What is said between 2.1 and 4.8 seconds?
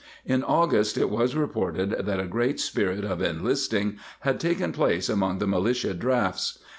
a great spirit of inlisting" had taken